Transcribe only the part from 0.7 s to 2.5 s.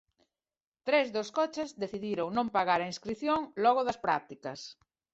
Tres dos coches decidiron non